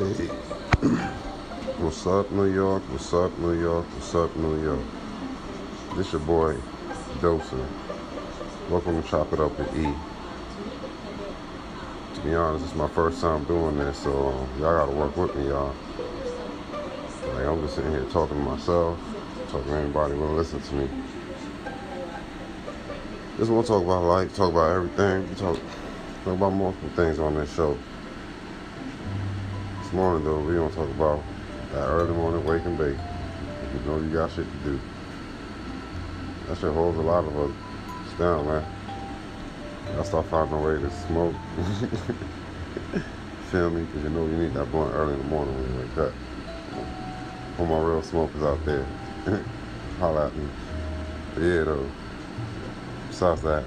[0.00, 0.28] Hey,
[1.76, 2.82] what's up, New York?
[2.90, 3.84] What's up, New York?
[3.92, 4.80] What's up, New York?
[5.94, 6.56] This your boy,
[7.20, 7.62] Dosa.
[8.70, 9.92] Welcome to Chop It Up with E.
[12.14, 15.48] To be honest, it's my first time doing this, so y'all gotta work with me,
[15.48, 15.74] y'all.
[17.34, 18.98] Like, I'm just sitting here talking to myself,
[19.50, 20.88] talking to anybody who will listen to me.
[23.36, 25.26] Just want to talk about life, talk about everything.
[25.36, 25.58] Talk,
[26.24, 27.76] talk about multiple things on this show.
[29.92, 31.20] Morning, though, we gonna talk about
[31.72, 32.96] that early morning wake and bake.
[33.74, 34.80] You know you got shit to do.
[36.46, 37.50] That shit holds a lot of us
[38.16, 38.64] down, man.
[39.86, 41.34] Y'all start finding a way to smoke.
[43.50, 43.82] Feel me?
[43.82, 46.12] Because you know you need that blunt early in the morning when you wake up.
[47.58, 48.86] All my real smokers out there,
[49.98, 50.46] holla at me.
[51.34, 51.90] But yeah, though.
[53.08, 53.64] Besides that,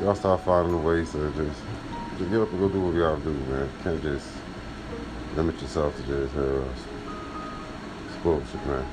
[0.00, 1.62] y'all start finding ways to just,
[2.16, 3.68] just get up and go do what gotta do, man.
[3.82, 4.28] Can't just
[5.36, 8.86] limit yourself to just it's bullshit, man.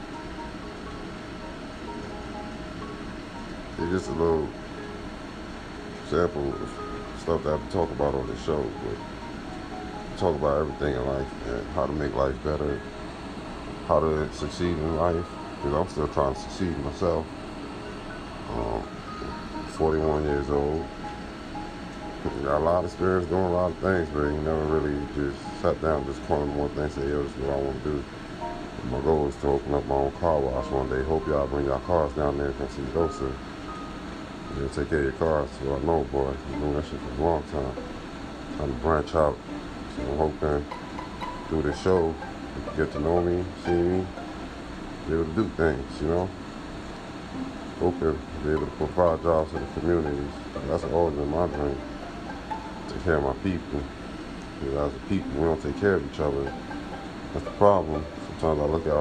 [3.79, 4.49] It's just a little
[6.09, 10.59] sample of stuff that I have to talk about on this show, but talk about
[10.59, 12.81] everything in life and how to make life better,
[13.87, 15.25] how to succeed in life.
[15.55, 17.25] Because I'm still trying to succeed myself.
[18.49, 18.83] Um,
[19.77, 20.85] 41 years old.
[22.23, 25.37] Got a lot of experience doing a lot of things, but you never really just
[25.61, 28.03] sat down, just calling one thing, say, yo, this is what I want to do.
[28.81, 31.03] And my goal is to open up my own car wash one day.
[31.03, 33.29] Hope y'all bring y'all cars down there and come see Dosa.
[34.55, 35.49] You take care of your cars.
[35.59, 37.75] So I know, boy, I've doing that shit for a long time.
[38.57, 39.37] Time to branch out.
[39.95, 40.65] So I'm hoping
[41.49, 44.05] through this show, you can get to know me, see me,
[45.07, 46.29] be able to do things, you know?
[47.79, 50.31] Hoping to be able to provide jobs to the communities.
[50.67, 51.77] That's always been my dream.
[53.03, 53.81] Take care of my people.
[54.61, 56.53] Because as people, we don't take care of each other.
[57.33, 58.05] That's the problem.
[58.39, 58.93] Sometimes I look at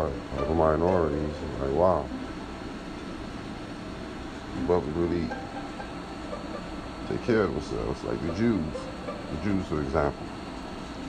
[0.42, 2.08] other minorities and like, wow,
[4.58, 5.28] you brothers really
[7.08, 8.74] take care of themselves, like the Jews.
[9.06, 10.26] The Jews, for example.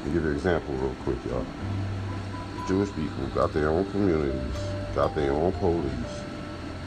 [0.05, 1.45] I'll give you an example real quick, y'all.
[2.67, 4.59] Jewish people got their own communities,
[4.93, 6.21] got their own police,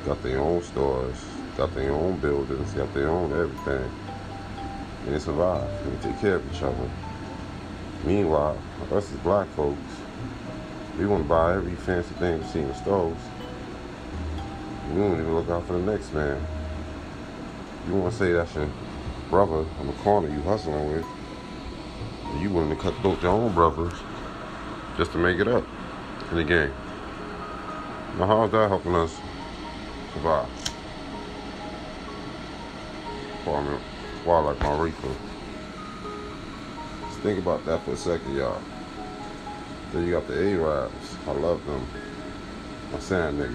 [0.04, 1.16] got their own stores,
[1.56, 3.90] got their own buildings, got their own everything.
[5.06, 6.90] And they survive and they take care of each other.
[8.04, 8.58] Meanwhile,
[8.92, 9.78] us as black folks,
[10.98, 13.16] we want to buy every fancy thing we see in the stores.
[14.90, 16.44] We don't even look out for the next man.
[17.86, 18.68] You want to say that's your
[19.30, 21.06] brother on the corner you hustling with,
[22.24, 23.92] and you willing to cut both your own brothers
[24.96, 25.64] just to make it up
[26.30, 26.72] in the game.
[28.18, 29.14] Now, how's that helping us
[30.14, 30.48] survive?
[33.44, 33.80] Farming
[34.26, 35.14] wildlife on reefer.
[37.06, 38.60] Just think about that for a second, y'all.
[39.92, 41.16] Then you got the Arabs.
[41.28, 41.86] I love them.
[42.92, 43.54] My sand niggas.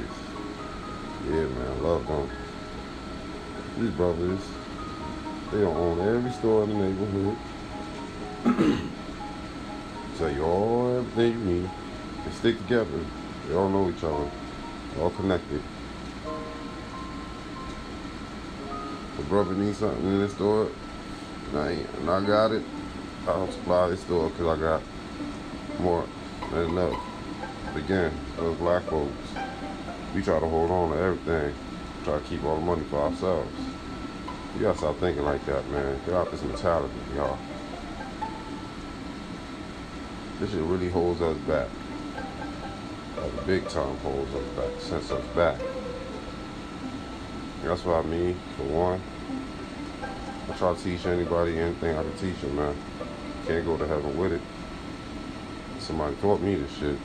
[1.25, 2.29] Yeah, man, I love them.
[3.77, 4.39] These brothers,
[5.51, 7.37] they don't own every store in the neighborhood.
[10.17, 11.69] Tell you all everything you need.
[12.25, 13.05] They stick together.
[13.47, 14.29] They all know each other.
[14.93, 15.61] They're all connected.
[19.21, 20.67] A brother needs something in the store,
[21.49, 22.63] and I, and I got it,
[23.27, 24.81] I'll supply the store because I got
[25.79, 26.05] more
[26.51, 26.99] than enough.
[27.71, 29.13] But again, those black folks,
[30.15, 31.53] we try to hold on to everything,
[32.03, 33.51] try to keep all the money for ourselves.
[34.55, 35.99] You gotta stop thinking like that, man.
[36.05, 37.37] Get out this mentality, y'all.
[40.39, 41.67] This shit really holds us back.
[43.17, 45.59] Like big time holds us back, sets us back.
[47.63, 49.01] That's what I mean, for one.
[50.49, 52.75] I try to teach anybody anything I can teach them, man.
[53.47, 54.41] Can't go to heaven with it.
[55.79, 56.97] Somebody taught me this shit.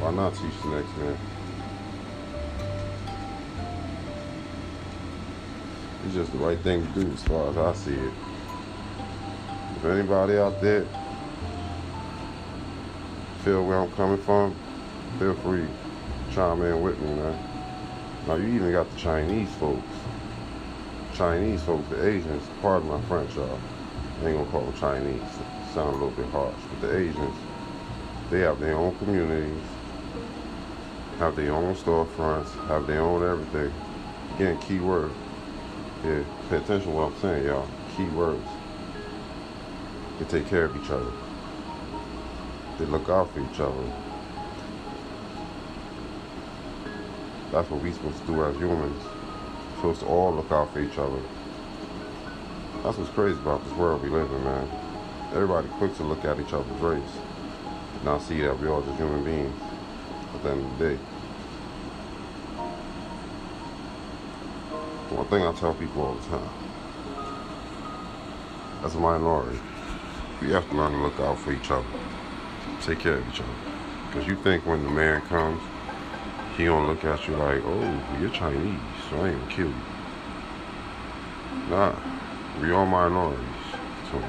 [0.00, 1.16] Why not teach the next man?
[6.04, 8.12] It's just the right thing to do as far as I see it.
[9.76, 10.86] If anybody out there
[13.42, 14.54] feel where I'm coming from,
[15.18, 17.36] feel free to chime in with me, man.
[18.26, 19.82] Now you even got the Chinese folks.
[21.14, 23.58] Chinese folks, the Asians, pardon my French, y'all.
[24.22, 25.20] I ain't gonna call them Chinese.
[25.74, 26.54] Sound a little bit harsh.
[26.70, 27.36] But the Asians,
[28.30, 29.62] they have their own communities,
[31.18, 33.72] have their own storefronts, have their own everything.
[34.36, 35.12] Again, key word.
[36.02, 37.68] Yeah, pay attention to what I'm saying, y'all.
[37.94, 38.48] Key words.
[40.18, 41.12] They take care of each other.
[42.78, 43.84] They look out for each other.
[47.54, 49.00] That's what we're supposed to do as humans.
[49.04, 51.20] We're supposed to all look out for each other.
[52.82, 54.68] That's what's crazy about this world we live in, man.
[55.32, 57.00] Everybody quick to look at each other's race.
[58.04, 59.54] Not see that we all just human beings
[60.34, 60.96] at the end of the day.
[65.14, 66.50] One thing I tell people all the time,
[68.82, 69.60] as a minority,
[70.42, 71.86] we have to learn to look out for each other.
[72.82, 73.54] Take care of each other.
[74.08, 75.62] Because you think when the man comes,
[76.56, 78.78] he gonna look at you like, oh, you're Chinese,
[79.10, 79.74] so I ain't gonna kill you.
[81.68, 81.94] Nah,
[82.60, 83.44] we all minorities.
[84.10, 84.22] So,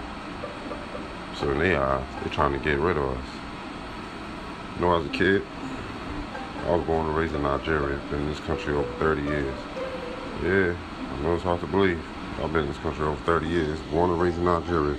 [1.35, 3.25] so in their eyes, they're trying to get rid of us.
[4.75, 5.43] You know, as a kid,
[6.65, 7.99] I was born and raised in Nigeria.
[8.09, 9.59] Been in this country over 30 years.
[10.43, 10.75] Yeah,
[11.11, 12.03] I know it's hard to believe.
[12.41, 13.79] I've been in this country over 30 years.
[13.91, 14.97] Born and raised in Nigeria.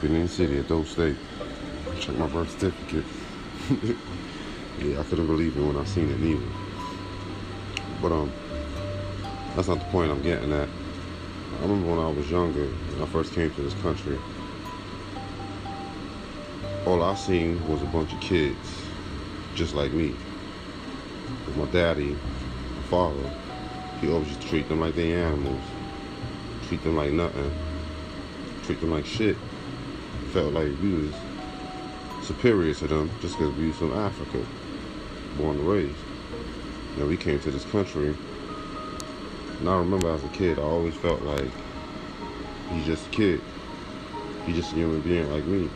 [0.00, 1.16] Benin City at Edo State.
[2.00, 3.04] Check my birth certificate.
[4.80, 6.46] yeah, I couldn't believe it when I seen it neither.
[8.00, 8.32] But um,
[9.56, 10.68] that's not the point I'm getting at.
[10.68, 14.18] I remember when I was younger, when I first came to this country,
[16.86, 18.56] all I seen was a bunch of kids
[19.54, 20.14] just like me.
[21.46, 22.16] With my daddy,
[22.76, 23.28] my father,
[24.00, 25.64] he always used to treat them like they animals,
[26.68, 27.52] treat them like nothing,
[28.62, 29.36] treat them like shit.
[30.32, 31.14] Felt like we was
[32.22, 34.44] superior to them just because we was from Africa,
[35.36, 35.98] born and raised.
[36.94, 38.14] You know, we came to this country
[39.58, 41.50] and I remember as a kid, I always felt like
[42.72, 43.40] he's just a kid.
[44.46, 45.68] He's just a human being like me.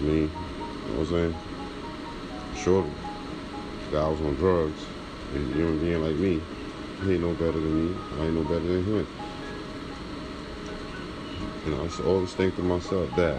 [0.00, 1.36] Me, you know what I'm saying?
[2.56, 2.82] Sure,
[3.84, 4.86] the guy was on drugs.
[5.32, 6.40] He's a human being like me.
[7.04, 7.96] He ain't no better than me.
[8.18, 9.06] I ain't no better than him.
[11.66, 13.38] And I always think to myself, that,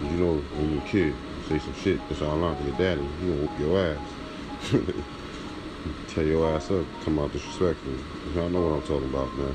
[0.00, 1.14] you know, when you're a kid,
[1.48, 4.72] say some shit that's to your daddy, he gonna whoop your ass.
[6.08, 7.92] tear your ass up, come out disrespectful.
[8.34, 9.54] Y'all know what I'm talking about, man.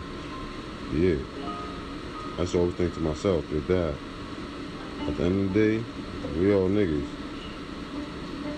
[0.93, 1.17] Yeah.
[2.35, 3.95] I just always think to myself, your dad.
[5.01, 5.83] At the end of the day,
[6.39, 7.07] we all niggas.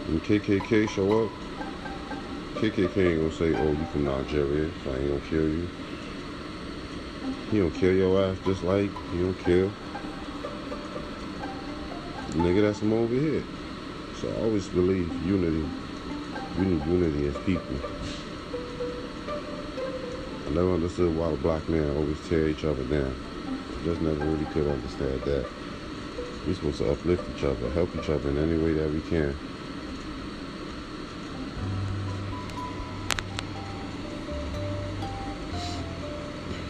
[0.08, 1.32] When KKK show up,
[2.56, 5.68] KKK ain't gonna say, oh, you from Nigeria, so I ain't gonna kill you.
[7.50, 9.72] He don't kill your ass just like he don't kill
[12.38, 13.44] nigga that's from over here.
[14.16, 15.66] So I always believe unity
[16.58, 17.80] we need unity as people.
[20.46, 23.16] I never understood why the black men always tear each other down.
[23.48, 25.46] I just never really could understand that.
[26.46, 29.36] We're supposed to uplift each other, help each other in any way that we can.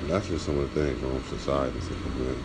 [0.08, 2.38] That's just some of the things on society to implement.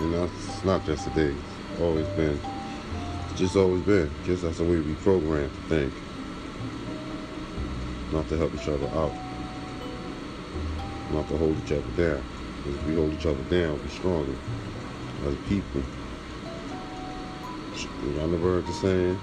[0.00, 1.34] You know, it's not just today.
[1.80, 2.40] Always been
[3.38, 4.10] just always been.
[4.24, 5.92] Guess that's the way we programmed to think.
[8.12, 9.12] Not to help each other out.
[11.12, 12.20] Not to hold each other down.
[12.64, 14.34] Because if we hold each other down, we're stronger
[15.24, 15.80] as people.
[18.16, 19.20] Y'all never heard the saying?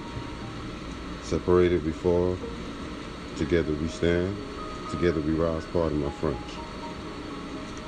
[1.24, 2.38] Separated fall,
[3.36, 4.34] together we stand,
[4.92, 6.40] together we rise, pardon my French.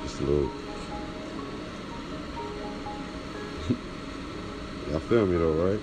[0.02, 0.67] Just a little.
[5.08, 5.80] Feel me though, right?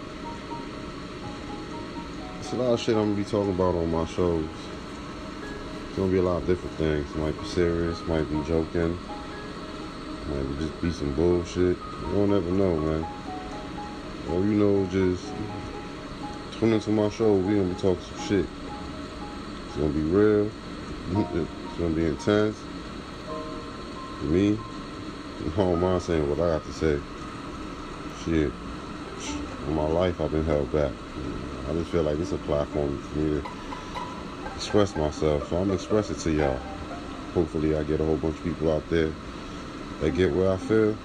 [2.39, 4.45] It's a lot of shit I'm gonna be talking about on my shows.
[5.87, 7.09] It's gonna be a lot of different things.
[7.09, 8.95] It might be serious, might be joking,
[10.29, 11.75] might just be some bullshit.
[11.75, 13.07] You don't ever know, man.
[14.29, 15.25] All you know, just
[16.59, 17.33] tune into my show.
[17.33, 18.45] We gonna be talking some shit.
[19.67, 20.51] It's gonna be real.
[21.75, 22.57] It's gonna be intense.
[24.21, 24.57] Me,
[25.45, 26.99] I don't mind saying what I got to say.
[28.23, 28.51] Shit,
[29.67, 30.91] in my life I've been held back.
[31.69, 33.47] I just feel like it's a platform for me to
[34.55, 35.49] express myself.
[35.49, 36.59] So I'm expressing it to y'all.
[37.33, 39.11] Hopefully I get a whole bunch of people out there
[40.01, 40.95] that get where I feel,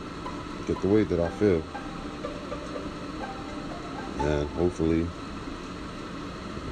[0.66, 1.62] get the way that I feel.
[4.20, 5.06] And hopefully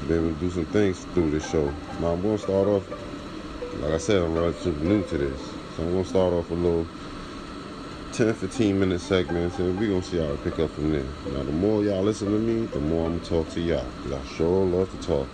[0.06, 1.66] be able to do some things through this show.
[2.00, 2.88] Now I'm gonna start off,
[3.80, 5.40] like I said, I'm relatively new to this.
[5.76, 6.86] So I'm gonna start off a little
[8.18, 11.06] 10, 15 minute segments, and we're gonna see how it pick up from there.
[11.32, 13.86] Now, the more y'all listen to me, the more I'm gonna talk to y'all.
[14.02, 15.28] Cause I sure love to talk.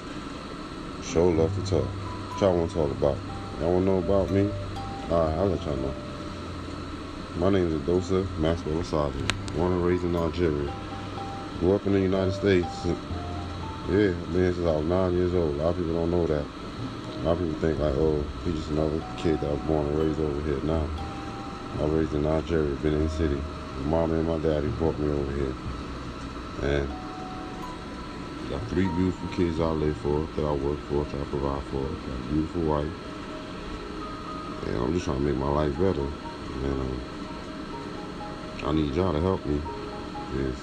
[1.03, 1.87] Sure love to talk.
[1.87, 3.17] What y'all wanna talk about?
[3.59, 4.50] Y'all wanna know about me?
[5.11, 5.95] Alright, I'll let y'all know.
[7.38, 9.25] My name is Adosa Maxwell Asadi,
[9.57, 10.71] born and raised in Nigeria.
[11.61, 12.85] Grew up in the United States.
[13.88, 15.55] Yeah, been since I was nine years old.
[15.55, 16.45] A lot of people don't know that.
[16.45, 19.99] A lot of people think like, oh, he's just another kid that was born and
[19.99, 20.61] raised over here.
[20.64, 20.87] Now,
[21.78, 23.43] I was raised in Nigeria, Benin City.
[23.83, 25.54] My mom and my daddy brought me over here.
[26.62, 26.88] And
[28.49, 31.83] got three beautiful kids I live for, that I work for, that I provide for.
[31.83, 32.93] Got a beautiful wife.
[34.66, 36.07] And I'm just trying to make my life better.
[36.62, 37.02] And um,
[38.62, 39.61] I need y'all to help me.
[40.31, 40.61] Because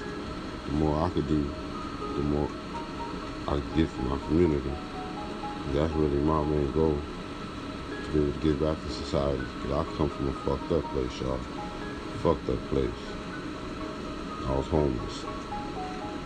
[0.65, 1.43] the more I could do,
[2.15, 2.49] the more
[3.49, 4.71] I get from my community.
[5.73, 7.01] That's really my main goal,
[8.11, 9.43] to able to back to society.
[9.61, 11.39] Because I come from a fucked up place, y'all.
[12.21, 12.89] Fucked up place.
[14.45, 15.25] I was homeless.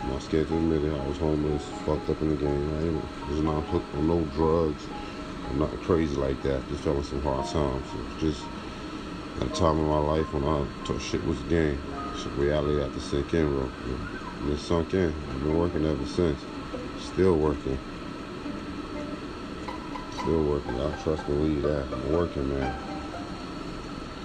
[0.02, 0.94] I'm not scared to admit it.
[0.94, 2.70] I was homeless, fucked up in the game.
[2.70, 4.88] I was not hooked on no drugs.
[5.50, 6.68] I'm not crazy like that.
[6.70, 7.86] Just in some hard times.
[7.88, 8.44] So just
[9.42, 11.80] at a time in my life when I thought shit was a game.
[12.38, 13.70] Reality had to sink in, bro.
[14.42, 15.10] And it sunk in.
[15.10, 16.40] I've been working ever since.
[17.00, 17.80] Still working.
[20.26, 20.82] Still working.
[20.82, 21.86] I trust believe that.
[21.94, 22.74] I'm working, man.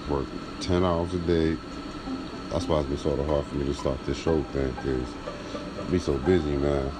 [0.08, 0.24] Work
[0.60, 1.58] 10 hours a day.
[2.48, 5.06] That's why it's been sort of hard for me to start this show thing, because
[5.90, 6.90] be so busy, man.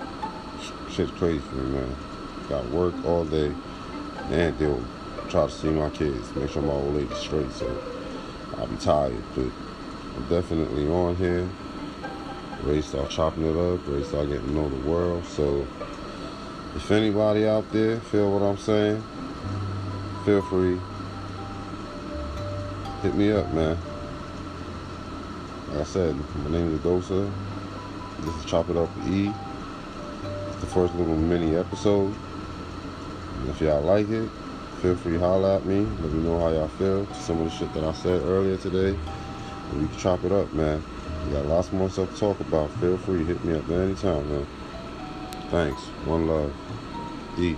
[0.91, 1.97] Shit's crazy for me, man.
[2.51, 3.55] Got work all day
[4.33, 4.85] and they'll
[5.31, 7.51] try to see my kids, make sure my old lady's straight.
[7.53, 7.83] So
[8.59, 9.47] I'll be tired, but
[10.17, 11.49] I'm definitely on here.
[12.65, 15.25] Ready to start chopping it up, ready to start getting to know the world.
[15.25, 15.67] So
[16.77, 19.03] if anybody out there feel what I'm saying,
[20.25, 20.79] feel free.
[23.03, 23.77] Hit me up, man.
[25.69, 27.31] Like I said, my name is Dosa.
[28.21, 29.33] This is Chop It Up E.
[30.49, 32.15] It's the first little mini episode.
[33.39, 34.29] And if y'all like it,
[34.83, 35.81] feel free to holler at me.
[35.81, 37.07] Let me know how y'all feel.
[37.15, 38.97] Some of the shit that I said earlier today.
[39.71, 40.83] And we can chop it up, man.
[41.27, 42.71] We got lots more stuff to talk about.
[42.81, 44.47] Feel free to hit me up at any time, man.
[45.51, 45.81] Thanks.
[46.07, 46.53] One love.
[47.37, 47.57] E.